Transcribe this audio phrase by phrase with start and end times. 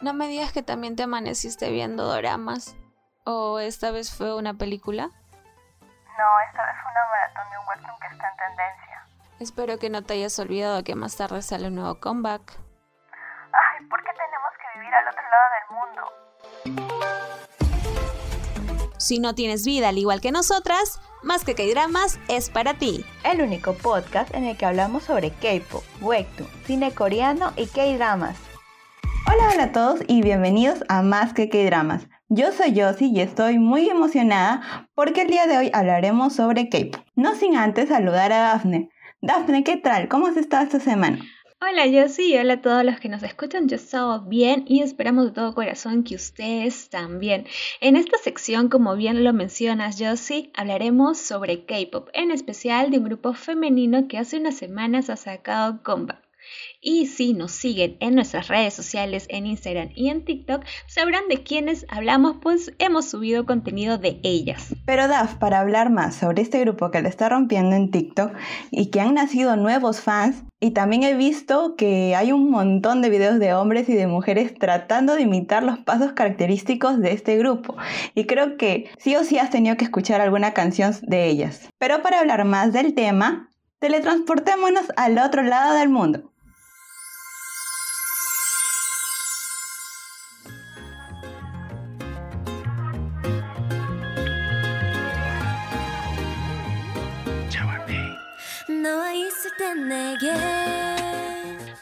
[0.00, 2.76] No me digas que también te amaneciste viendo doramas.
[3.24, 5.04] ¿O esta vez fue una película?
[5.06, 9.06] No, esta vez fue una maratón de un webtoon que está en tendencia.
[9.40, 12.58] Espero que no te hayas olvidado que más tarde sale un nuevo comeback.
[13.52, 16.02] Ay, ¿por qué tenemos que vivir al otro lado del mundo?
[18.98, 23.04] Si no tienes vida al igual que nosotras, Más que K-Dramas es para ti.
[23.24, 28.45] El único podcast en el que hablamos sobre K-pop, webtoon, cine coreano y K-Dramas.
[29.48, 32.08] Hola, a todos y bienvenidos a Más que K-Dramas.
[32.28, 37.00] Yo soy Yossi y estoy muy emocionada porque el día de hoy hablaremos sobre K-pop.
[37.14, 38.90] No sin antes saludar a Dafne.
[39.20, 40.08] Dafne, ¿qué tal?
[40.08, 41.20] ¿Cómo has estado esta semana?
[41.60, 43.68] Hola Yossi y hola a todos los que nos escuchan.
[43.68, 47.46] Yo estoy bien y esperamos de todo corazón que ustedes también.
[47.80, 53.04] En esta sección, como bien lo mencionas Yossi, hablaremos sobre K-pop, en especial de un
[53.04, 56.25] grupo femenino que hace unas semanas ha sacado comeback.
[56.80, 61.42] Y si nos siguen en nuestras redes sociales, en Instagram y en TikTok, sabrán de
[61.42, 64.74] quiénes hablamos, pues hemos subido contenido de ellas.
[64.84, 68.32] Pero Daf, para hablar más sobre este grupo que le está rompiendo en TikTok
[68.70, 73.10] y que han nacido nuevos fans, y también he visto que hay un montón de
[73.10, 77.76] videos de hombres y de mujeres tratando de imitar los pasos característicos de este grupo.
[78.14, 81.68] Y creo que sí o sí has tenido que escuchar alguna canción de ellas.
[81.78, 83.50] Pero para hablar más del tema,
[83.80, 86.32] teletransportémonos al otro lado del mundo.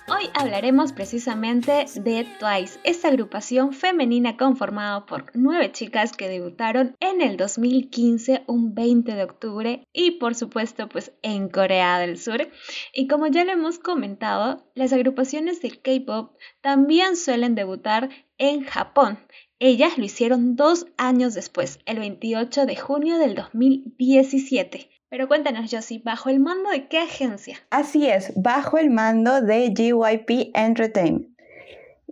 [0.08, 7.20] Hoy hablaremos precisamente de Twice, esta agrupación femenina conformada por nueve chicas que debutaron en
[7.20, 12.48] el 2015, un 20 de octubre, y por supuesto pues en Corea del Sur.
[12.94, 18.08] Y como ya lo hemos comentado, las agrupaciones de K-Pop también suelen debutar
[18.38, 19.18] en Japón.
[19.58, 24.88] Ellas lo hicieron dos años después, el 28 de junio del 2017.
[25.14, 27.56] Pero cuéntanos, Josie, ¿bajo el mando de qué agencia?
[27.70, 31.28] Así es, bajo el mando de GYP Entertainment.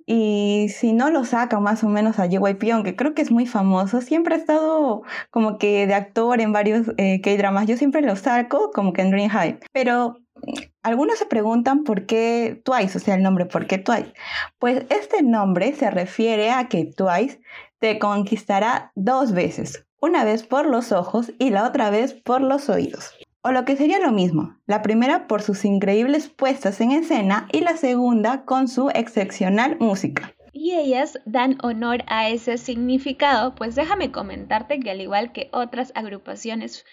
[0.06, 3.44] Y si no lo sacan más o menos a GYP, aunque creo que es muy
[3.44, 7.66] famoso, siempre ha estado como que de actor en varios eh, K-dramas.
[7.66, 9.58] Yo siempre lo saco como que en Dream High.
[9.72, 10.52] Pero mm,
[10.84, 14.14] algunos se preguntan por qué Twice, o sea, el nombre, ¿por qué Twice?
[14.60, 17.40] Pues este nombre se refiere a que Twice
[17.80, 22.68] te conquistará dos veces una vez por los ojos y la otra vez por los
[22.68, 23.14] oídos.
[23.40, 27.60] O lo que sería lo mismo, la primera por sus increíbles puestas en escena y
[27.60, 30.34] la segunda con su excepcional música.
[30.52, 35.92] Y ellas dan honor a ese significado, pues déjame comentarte que al igual que otras
[35.94, 36.84] agrupaciones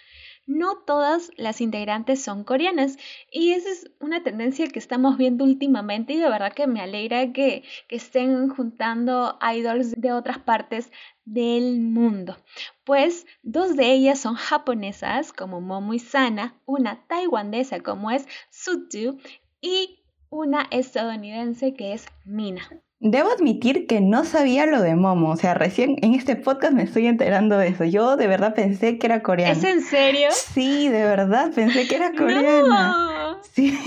[0.49, 2.97] no todas las integrantes son coreanas
[3.31, 7.31] y esa es una tendencia que estamos viendo últimamente y de verdad que me alegra
[7.31, 10.91] que, estén juntando idols de otras partes
[11.23, 12.35] del mundo.
[12.83, 19.19] Pues dos de ellas son japonesas como Momo y Sana, una taiwanesa como es Sutu
[19.61, 19.99] y
[20.31, 22.67] una estadounidense que es Mina.
[23.01, 26.83] Debo admitir que no sabía lo de Momo, o sea, recién en este podcast me
[26.83, 27.85] estoy enterando de eso.
[27.85, 29.53] Yo de verdad pensé que era coreana.
[29.53, 30.27] ¿Es en serio?
[30.33, 33.08] Sí, de verdad pensé que era coreana.
[33.53, 33.77] Sí.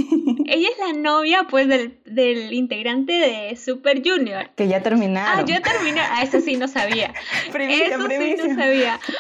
[0.47, 4.51] Ella es la novia, pues, del, del, integrante de Super Junior.
[4.57, 5.41] Que ya terminaron.
[5.41, 6.01] Ah, ya terminó.
[6.03, 7.13] Ah, eso sí no sabía.
[7.53, 8.43] primicia, eso primicia.
[8.43, 9.01] sí no sabía.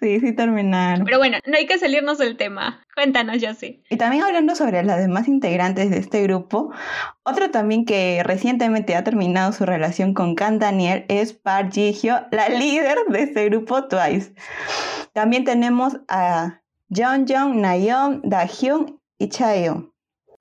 [0.00, 1.04] Sí, sí terminaron.
[1.04, 2.82] Pero bueno, no hay que salirnos del tema.
[2.94, 3.82] Cuéntanos, sí.
[3.90, 6.72] Y también hablando sobre las demás integrantes de este grupo,
[7.22, 12.48] otro también que recientemente ha terminado su relación con Kan Daniel es Park Ji-hyo, la
[12.48, 14.32] líder de este grupo Twice.
[15.12, 19.92] También tenemos a Jeon Jong, Nayeon, Dahyun y Chaeyoung,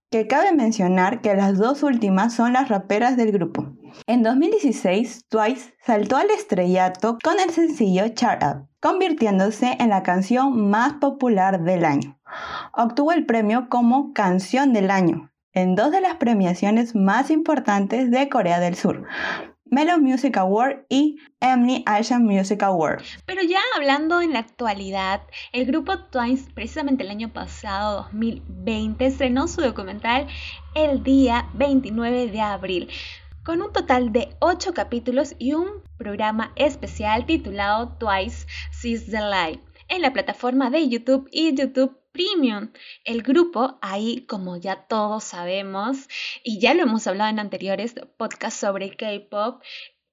[0.10, 3.68] que cabe mencionar que las dos últimas son las raperas del grupo.
[4.08, 10.70] En 2016, Twice saltó al estrellato con el sencillo Chart Up, convirtiéndose en la canción
[10.70, 12.20] más popular del año.
[12.74, 18.30] Obtuvo el premio como Canción del Año en dos de las premiaciones más importantes de
[18.30, 19.06] Corea del Sur,
[19.72, 23.04] Melon Music Award y Emmy Asian Music Award.
[23.26, 25.22] Pero ya hablando en la actualidad,
[25.52, 30.28] el grupo Twice precisamente el año pasado, 2020, estrenó su documental
[30.74, 32.90] el día 29 de abril
[33.44, 35.68] con un total de 8 capítulos y un
[35.98, 42.72] programa especial titulado Twice Sees the Light en la plataforma de YouTube y YouTube Premium.
[43.06, 46.10] El grupo, ahí como ya todos sabemos,
[46.44, 49.62] y ya lo hemos hablado en anteriores podcasts sobre K-Pop,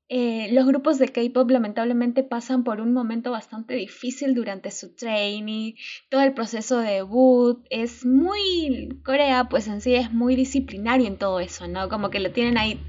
[0.08, 5.72] eh, los grupos de K-Pop lamentablemente pasan por un momento bastante difícil durante su training,
[6.08, 11.18] todo el proceso de debut es muy, Corea pues en sí es muy disciplinario en
[11.18, 11.88] todo eso, ¿no?
[11.88, 12.80] Como que lo tienen ahí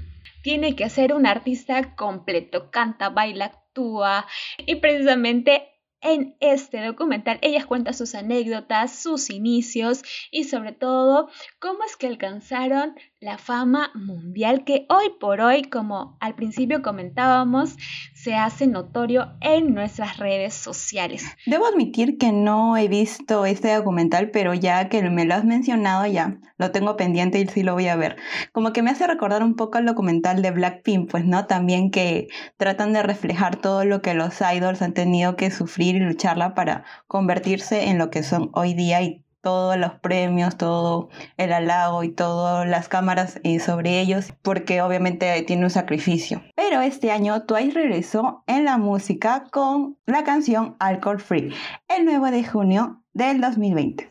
[0.42, 4.26] tiene que ser un artista completo, canta, baila, actúa
[4.58, 11.28] y precisamente en este documental ella cuenta sus anécdotas, sus inicios y sobre todo
[11.58, 17.76] cómo es que alcanzaron la fama mundial que hoy por hoy, como al principio comentábamos,
[18.22, 21.24] se hace notorio en nuestras redes sociales.
[21.46, 26.04] Debo admitir que no he visto este documental, pero ya que me lo has mencionado
[26.06, 28.16] ya lo tengo pendiente y sí lo voy a ver.
[28.52, 31.46] Como que me hace recordar un poco el documental de Blackpink, pues, ¿no?
[31.46, 32.26] También que
[32.56, 36.84] tratan de reflejar todo lo que los idols han tenido que sufrir y lucharla para
[37.06, 41.08] convertirse en lo que son hoy día y todos los premios, todo
[41.38, 46.42] el halago y todas las cámaras eh, sobre ellos, porque obviamente tiene un sacrificio.
[46.54, 51.54] Pero este año Twice regresó en la música con la canción Alcohol Free,
[51.88, 54.10] el 9 de junio del 2020,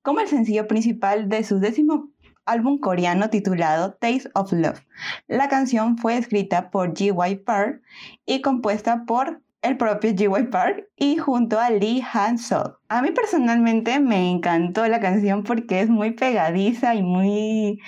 [0.00, 2.08] como el sencillo principal de su décimo
[2.46, 4.80] álbum coreano titulado Taste of Love.
[5.28, 7.36] La canción fue escrita por G.Y.
[7.44, 7.82] Park
[8.24, 10.48] y compuesta por el propio G.Y.
[10.48, 12.76] Park y junto a Lee Han-sol.
[12.88, 17.80] A mí personalmente me encantó la canción porque es muy pegadiza y muy,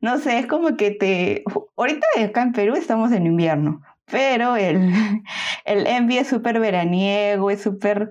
[0.00, 1.42] no sé, es como que te...
[1.76, 4.92] Ahorita acá en Perú estamos en invierno, pero el,
[5.64, 8.10] el Envy es súper veraniego, es súper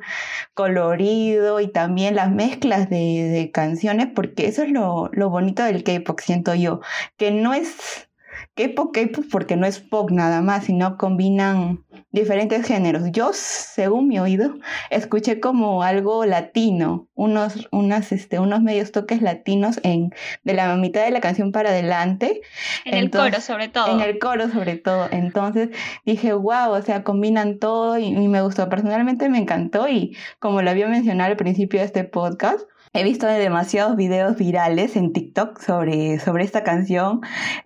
[0.55, 5.83] colorido y también las mezclas de, de canciones, porque eso es lo, lo bonito del
[5.83, 6.81] K-pop, siento yo,
[7.17, 8.09] que no es
[8.55, 13.03] K-pop, K-pop porque no es pop nada más, sino combinan diferentes géneros.
[13.11, 14.55] Yo, según mi oído,
[14.89, 20.13] escuché como algo latino, unos, unas, este, unos medios toques latinos en,
[20.43, 22.41] de la mitad de la canción para adelante.
[22.85, 23.87] En el coro, sobre todo.
[23.87, 25.07] En el coro, sobre todo.
[25.11, 25.69] Entonces
[26.05, 28.67] dije, wow, o sea, combinan todo y, y me gustó.
[28.69, 32.61] Personalmente me encantó y como lo había mencionado al principio de este podcast,
[32.93, 37.21] He visto demasiados videos virales en TikTok sobre, sobre esta canción,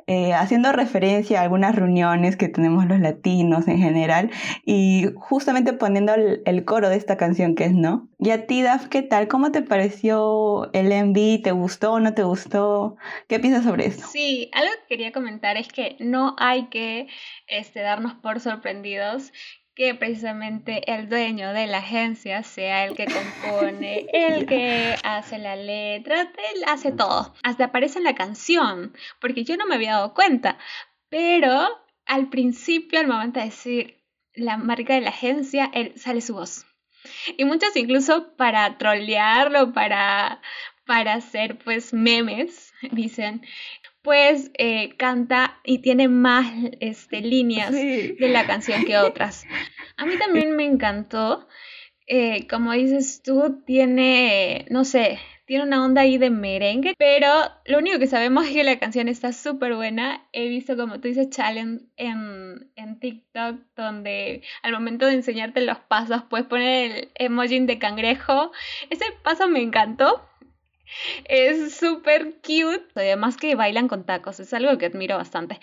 [0.06, 4.30] eh, haciendo referencia a algunas reuniones que tenemos los latinos en general
[4.66, 8.08] y justamente poniendo el, coro de esta canción que es No.
[8.20, 9.28] Y a ti, Daf, ¿qué tal?
[9.28, 11.42] ¿Cómo te pareció el MV?
[11.42, 12.96] ¿Te gustó o no te gustó?
[13.28, 14.06] ¿Qué piensas sobre esto?
[14.06, 17.08] Sí, algo que quería comentar es que no hay que
[17.48, 19.32] este, darnos por sorprendidos
[19.76, 25.58] que precisamente el dueño de la agencia sea el que compone, el que hace la
[25.58, 27.36] letra, él hace todo.
[27.44, 30.58] Hasta aparece en la canción, porque yo no me había dado cuenta.
[31.10, 31.68] Pero
[32.06, 34.02] al principio, al momento de decir
[34.34, 36.66] la marca de la agencia, él sale su voz.
[37.38, 40.42] Y muchos incluso para trolearlo, para,
[40.86, 43.46] para hacer pues memes, dicen,
[44.06, 46.46] pues eh, canta y tiene más
[46.80, 49.46] este, líneas de la canción que otras.
[49.98, 51.48] A mí también me encantó.
[52.08, 57.32] Eh, como dices tú, tiene, no sé, tiene una onda ahí de merengue, pero
[57.66, 60.28] lo único que sabemos es que la canción está súper buena.
[60.34, 65.80] He visto, como tú dices, challenge en, en TikTok, donde al momento de enseñarte los
[65.80, 68.52] pasos puedes poner el emoji de cangrejo.
[68.92, 70.30] Ese paso me encantó.
[71.26, 72.86] Es súper cute.
[72.96, 75.60] Además que bailan con tacos, es algo que admiro bastante.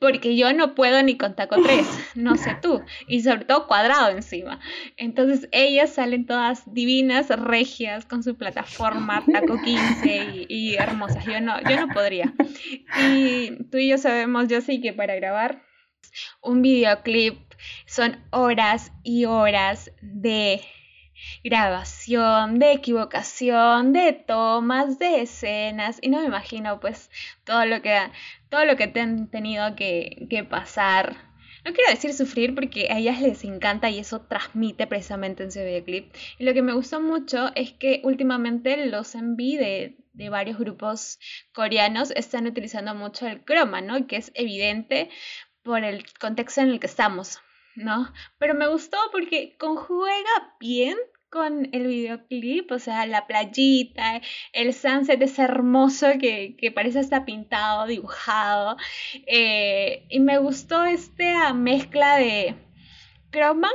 [0.00, 2.82] Porque yo no puedo ni con taco 3, no sé tú.
[3.06, 4.60] Y sobre todo cuadrado encima.
[4.96, 11.24] Entonces ellas salen todas divinas, regias, con su plataforma taco 15 y, hermosas.
[11.26, 12.32] Yo no, yo no podría.
[13.10, 15.62] Y tú y yo sabemos, yo sí que para grabar
[16.42, 17.38] un videoclip
[17.86, 20.60] son horas y horas de
[21.44, 27.10] grabación, de equivocación, de tomas, de escenas y no me imagino pues
[27.44, 27.98] todo lo que,
[28.48, 31.32] todo lo que han tenido que, que pasar.
[31.64, 35.64] No quiero decir sufrir porque a ellas les encanta y eso transmite precisamente en ese
[35.64, 36.12] videoclip.
[36.38, 41.20] Y lo que me gustó mucho es que últimamente los enví de, de varios grupos
[41.52, 44.06] coreanos están utilizando mucho el croma, ¿no?
[44.08, 45.08] Que es evidente
[45.62, 47.40] por el contexto en el que estamos,
[47.76, 48.12] ¿no?
[48.38, 50.96] Pero me gustó porque conjuega bien
[51.32, 54.20] con el videoclip, o sea, la playita,
[54.52, 58.76] el sunset es hermoso que, parece hasta pintado, dibujado.
[59.26, 62.54] Eh, y me gustó esta mezcla de
[63.30, 63.70] croma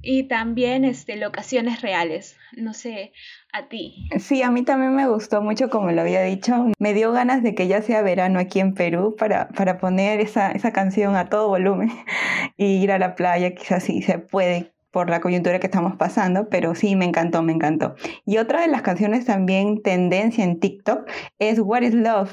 [0.00, 2.38] y también este, locaciones reales.
[2.56, 3.12] No sé,
[3.52, 4.08] a ti.
[4.18, 6.72] Sí, a mí también me gustó mucho, como lo había dicho.
[6.78, 10.50] Me dio ganas de que ya sea verano aquí en Perú para, para poner esa,
[10.52, 11.90] esa canción a todo volumen
[12.56, 16.48] y ir a la playa, quizás sí se puede por la coyuntura que estamos pasando,
[16.48, 17.96] pero sí, me encantó, me encantó.
[18.24, 21.06] Y otra de las canciones también tendencia en TikTok
[21.38, 22.32] es What is Love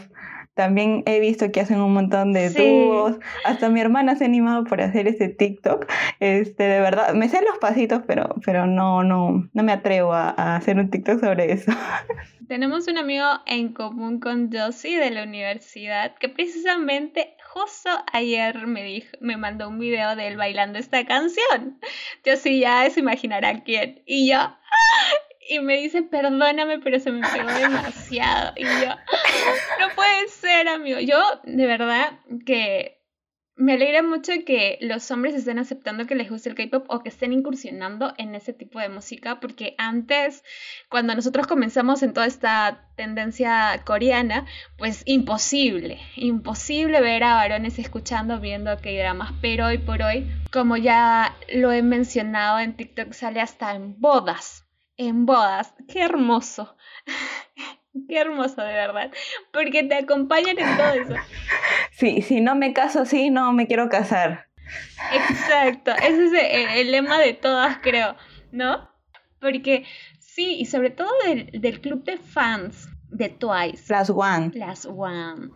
[0.53, 3.19] También he visto que hacen un montón de dúos.
[3.43, 5.91] Hasta mi hermana se ha animado por hacer ese TikTok.
[6.21, 10.29] Este, de verdad, me sé los pasitos, pero, pero no, no, no me atrevo a,
[10.29, 11.73] a hacer un TikTok sobre eso.
[12.47, 18.83] Tenemos un amigo en común con Josie de la universidad que precisamente justo ayer me
[18.83, 21.79] dijo, me mandó un video de él bailando esta canción.
[22.25, 24.01] Josie ya se imaginará quién.
[24.07, 24.57] Y yo,
[25.49, 28.53] y me dice, perdóname, pero se me pegó demasiado.
[28.55, 28.95] Y yo,
[29.79, 30.99] no puede ser, amigo.
[30.99, 33.02] Yo, de verdad, que
[33.55, 37.09] me alegra mucho que los hombres estén aceptando que les guste el K-pop o que
[37.09, 40.43] estén incursionando en ese tipo de música, porque antes,
[40.89, 44.45] cuando nosotros comenzamos en toda esta tendencia coreana,
[44.77, 51.35] pues imposible, imposible ver a varones escuchando, viendo K-dramas, pero hoy por hoy, como ya
[51.53, 54.63] lo he mencionado en TikTok, sale hasta en bodas
[54.97, 55.73] en bodas.
[55.87, 56.75] Qué hermoso.
[58.07, 59.11] Qué hermoso, de verdad.
[59.51, 61.15] Porque te acompañan en todo eso.
[61.91, 64.47] Sí, si no me caso así, no me quiero casar.
[65.13, 65.91] Exacto.
[65.91, 68.15] Ese es el, lema de todas, creo.
[68.51, 68.89] ¿No?
[69.39, 69.85] Porque
[70.19, 73.91] sí, y sobre todo del, del club de fans de Twice.
[73.91, 74.51] Las One.
[74.55, 75.51] Las One.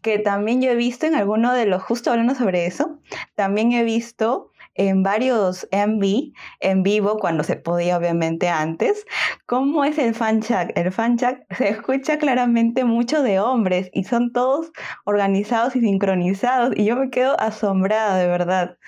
[0.00, 3.00] Que también yo he visto en alguno de los, justo hablando sobre eso,
[3.34, 4.49] también he visto
[4.80, 9.04] en varios MV en vivo cuando se podía obviamente antes.
[9.44, 10.40] ¿Cómo es el fan?
[10.74, 14.72] El fan se escucha claramente mucho de hombres y son todos
[15.04, 18.78] organizados y sincronizados y yo me quedo asombrada de verdad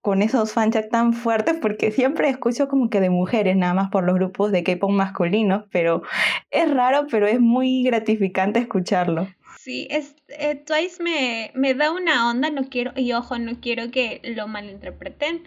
[0.00, 4.04] con esos fan tan fuertes porque siempre escucho como que de mujeres nada más por
[4.04, 6.02] los grupos de K-pop masculinos, pero
[6.50, 9.28] es raro, pero es muy gratificante escucharlo.
[9.58, 13.90] Sí, es, eh, Twice me, me, da una onda, no quiero, y ojo, no quiero
[13.90, 15.44] que lo malinterpreten,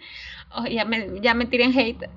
[0.56, 2.08] o ya me, ya me tiren hate,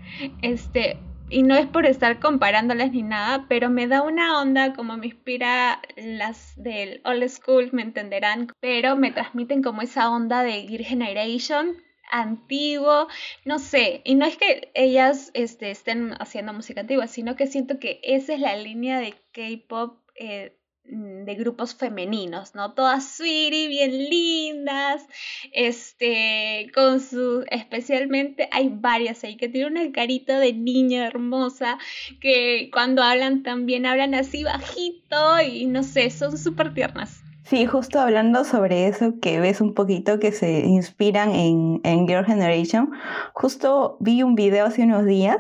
[0.42, 0.98] este,
[1.30, 5.08] y no es por estar comparándolas ni nada, pero me da una onda como me
[5.08, 10.84] inspira las del old school, me entenderán, pero me transmiten como esa onda de Gear
[10.84, 11.78] Generation
[12.12, 13.08] antiguo,
[13.46, 17.80] no sé, y no es que ellas este, estén haciendo música antigua, sino que siento
[17.80, 22.74] que esa es la línea de K-pop eh, de grupos femeninos, ¿no?
[22.74, 25.06] Todas sweetie, bien lindas,
[25.54, 31.78] este, con su, especialmente hay varias ahí que tienen una carita de niña hermosa,
[32.20, 37.21] que cuando hablan también hablan así bajito y no sé, son súper tiernas.
[37.52, 42.24] Sí, justo hablando sobre eso, que ves un poquito que se inspiran en, en Girl
[42.24, 42.92] Generation,
[43.34, 45.36] justo vi un video hace unos días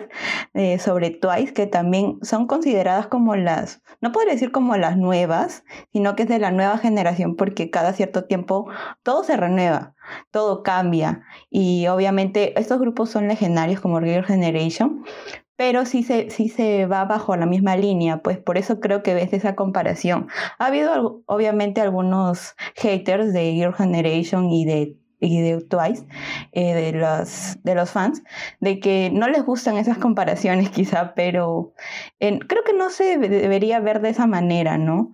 [0.54, 5.64] eh, sobre Twice, que también son consideradas como las, no podría decir como las nuevas,
[5.94, 8.70] sino que es de la nueva generación, porque cada cierto tiempo
[9.04, 9.96] todo se renueva,
[10.32, 15.06] todo cambia, y obviamente estos grupos son legendarios como Girl Generation,
[15.56, 19.14] pero sí se, sí se va bajo la misma línea, pues por eso creo que
[19.14, 20.28] ves esa comparación.
[20.60, 26.06] Ha habido obviamente algunos haters de Your Generation y de y de Twice,
[26.52, 28.24] eh, de, los, de los fans,
[28.60, 31.74] de que no les gustan esas comparaciones quizá, pero
[32.20, 35.14] creo que no se debería ver de esa manera, ¿no?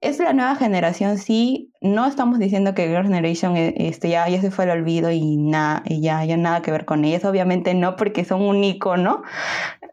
[0.00, 1.72] Es la nueva generación, sí.
[1.80, 5.36] No estamos diciendo que Girl Generation eh, este, ya, ya se fue al olvido y,
[5.36, 7.24] nada y ya, ya nada que ver con ellas.
[7.24, 9.22] Obviamente no, porque son un icono.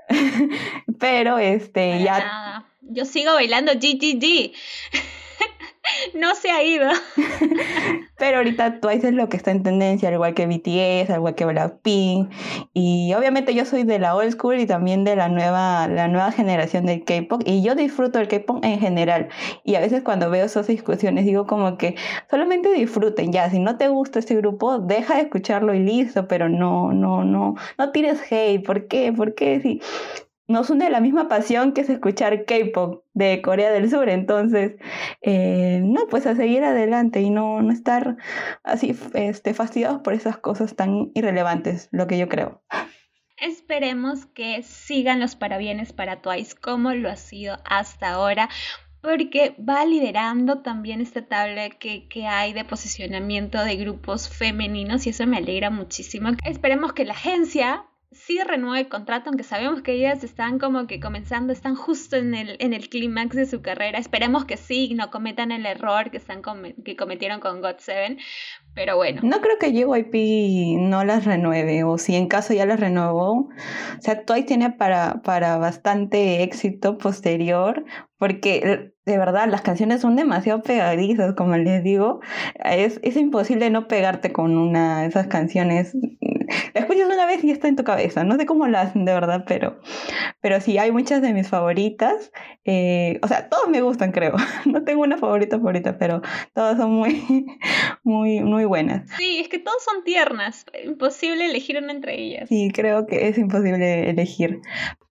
[1.00, 2.66] Pero este, ya.
[2.82, 4.54] Yo sigo bailando GGG.
[6.14, 6.90] no se ha ido.
[8.18, 11.36] Pero ahorita Twice es lo que está en tendencia, al igual que BTS, al igual
[11.36, 12.32] que Blackpink.
[12.74, 16.32] Y obviamente yo soy de la old school y también de la nueva, la nueva
[16.32, 17.44] generación del K-pop.
[17.46, 19.30] Y yo disfruto del K-pop en general.
[19.64, 21.96] Y a veces cuando veo esas discusiones digo como que
[22.30, 23.50] solamente disfruten ya.
[23.50, 26.28] Si no te gusta este grupo, deja de escucharlo y listo.
[26.28, 28.66] Pero no, no, no, no tires hate.
[28.66, 29.14] ¿Por qué?
[29.14, 29.60] ¿Por qué?
[29.62, 29.82] Si,
[30.48, 34.10] nos une la misma pasión que es escuchar K-pop de Corea del Sur.
[34.10, 34.76] Entonces,
[35.22, 38.18] eh, no, pues a seguir adelante y no, no estar
[38.64, 42.62] así este, fastidiados por esas cosas tan irrelevantes, lo que yo creo.
[43.38, 48.50] Esperemos que sigan los parabienes para Twice como lo ha sido hasta ahora,
[49.02, 55.12] porque va liderando también esta tabla que, que, hay de posicionamiento de grupos femeninos y
[55.12, 56.30] eso me alegra muchísimo.
[56.46, 61.00] Esperemos que la agencia sí renueve el contrato, aunque sabemos que ellas están como que
[61.00, 64.00] comenzando, están justo en el, en el clímax de su carrera.
[64.00, 66.42] Esperemos que sí, no cometan el error que, están
[66.86, 68.18] que cometieron con God 7,
[68.74, 69.22] pero bueno.
[69.24, 73.50] No creo que JYP no las renueve, o si en caso ya las renovó.
[73.50, 77.84] O sea, Twice tiene para, para bastante éxito posterior,
[78.18, 82.22] porque de verdad las canciones son demasiado pegadizas, como les digo.
[82.64, 85.96] Es, es imposible no pegarte con una de esas canciones
[86.74, 88.24] la escuchas una vez y está en tu cabeza.
[88.24, 89.80] No sé cómo lo hacen de verdad, pero,
[90.42, 92.32] pero sí, hay muchas de mis favoritas.
[92.66, 94.36] Eh, o sea, todos me gustan, creo.
[94.66, 96.22] No tengo una favorita favorita, pero
[96.54, 97.46] todas son muy,
[98.04, 99.10] muy, muy buenas.
[99.18, 100.66] Sí, es que todas son tiernas.
[100.84, 102.50] Imposible elegir una entre ellas.
[102.50, 104.62] Sí, creo que es imposible elegir.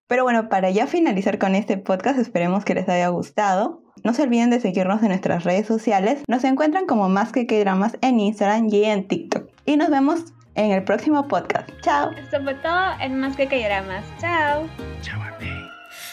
[0.07, 3.83] Pero bueno, para ya finalizar con este podcast, esperemos que les haya gustado.
[4.03, 6.23] No se olviden de seguirnos en nuestras redes sociales.
[6.29, 9.49] Nos encuentran como Más que Dramas en Instagram y en TikTok.
[9.65, 11.69] Y nos vemos en el próximo podcast.
[11.81, 12.11] Chao.
[12.17, 14.03] Esto fue todo en Más que Cayoramas.
[14.19, 14.67] Chao.
[15.01, 15.21] Chao,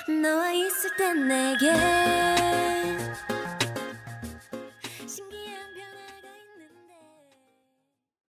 [0.07, 1.05] No, ahí se te.